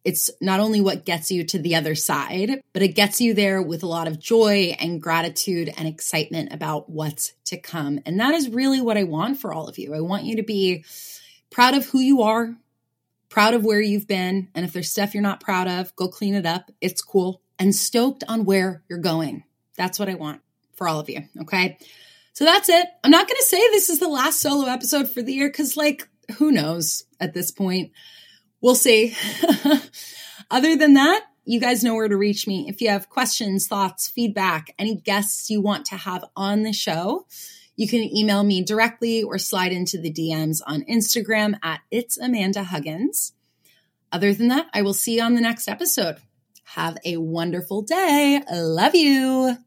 It's 0.05 0.31
not 0.41 0.61
only 0.61 0.83
what 0.83 1.07
gets 1.07 1.31
you 1.31 1.45
to 1.45 1.59
the 1.59 1.77
other 1.77 1.95
side, 1.95 2.61
but 2.75 2.83
it 2.83 2.89
gets 2.89 3.23
you 3.23 3.33
there 3.33 3.63
with 3.63 3.83
a 3.83 3.87
lot 3.87 4.07
of 4.07 4.21
joy 4.21 4.77
and 4.79 5.01
gratitude 5.01 5.73
and 5.75 5.89
excitement 5.89 6.53
about 6.53 6.91
what's 6.91 7.33
to 7.47 7.57
come. 7.57 8.01
And 8.05 8.21
that 8.21 8.35
is 8.35 8.51
really 8.51 8.83
what 8.83 8.99
I 8.99 9.05
want 9.05 9.39
for 9.39 9.55
all 9.55 9.67
of 9.67 9.79
you. 9.79 9.95
I 9.95 10.01
want 10.01 10.25
you 10.25 10.37
to 10.37 10.43
be 10.43 10.85
proud 11.51 11.75
of 11.75 11.87
who 11.87 12.01
you 12.01 12.21
are, 12.21 12.55
proud 13.31 13.55
of 13.55 13.65
where 13.65 13.81
you've 13.81 14.07
been. 14.07 14.49
And 14.55 14.67
if 14.67 14.75
there's 14.75 14.91
stuff 14.91 15.15
you're 15.15 15.23
not 15.23 15.41
proud 15.41 15.69
of, 15.69 15.97
go 15.97 16.09
clean 16.09 16.35
it 16.35 16.45
up. 16.45 16.71
It's 16.83 17.01
cool. 17.01 17.41
And 17.59 17.75
stoked 17.75 18.25
on 18.29 18.45
where 18.45 18.83
you're 18.91 18.99
going. 18.99 19.45
That's 19.77 19.99
what 19.99 20.11
I 20.11 20.15
want 20.15 20.43
for 20.77 20.87
all 20.87 21.01
of 21.01 21.09
you. 21.09 21.23
Okay. 21.41 21.79
So 22.35 22.45
that's 22.45 22.69
it. 22.69 22.87
I'm 23.03 23.11
not 23.11 23.27
going 23.27 23.39
to 23.39 23.45
say 23.45 23.57
this 23.71 23.89
is 23.89 24.01
the 24.01 24.09
last 24.09 24.41
solo 24.41 24.67
episode 24.67 25.09
for 25.09 25.23
the 25.23 25.33
year 25.33 25.49
because, 25.49 25.77
like, 25.77 26.09
who 26.37 26.53
knows 26.53 27.05
at 27.21 27.33
this 27.33 27.51
point 27.51 27.93
we'll 28.65 28.75
see. 28.75 29.15
Other 30.51 30.75
than 30.75 30.95
that, 30.95 31.27
you 31.45 31.61
guys 31.61 31.85
know 31.85 31.95
where 31.95 32.09
to 32.09 32.17
reach 32.17 32.47
me. 32.47 32.67
If 32.67 32.81
you 32.81 32.89
have 32.89 33.11
questions, 33.11 33.69
thoughts, 33.69 34.09
feedback, 34.09 34.75
any 34.79 34.97
guests 34.97 35.51
you 35.51 35.61
want 35.61 35.85
to 35.87 35.97
have 35.97 36.25
on 36.35 36.63
the 36.63 36.73
show, 36.73 37.27
you 37.77 37.87
can 37.87 38.01
email 38.01 38.43
me 38.43 38.65
directly 38.65 39.23
or 39.23 39.37
slide 39.37 39.73
into 39.73 39.99
the 39.99 40.11
DMs 40.11 40.63
on 40.67 40.83
Instagram 40.85 41.59
at 41.63 41.81
It's 41.91 42.17
Amanda 42.17 42.65
Huggins. 42.65 43.35
Other 44.11 44.33
than 44.33 44.49
that, 44.49 44.69
I 44.73 44.81
will 44.81 44.95
see 44.95 45.17
you 45.17 45.23
on 45.23 45.35
the 45.35 45.43
next 45.43 45.69
episode. 45.69 46.17
Have 46.65 46.97
a 47.05 47.19
wonderful 47.19 47.83
day. 47.83 48.41
Love 48.51 48.95
you. 48.95 49.59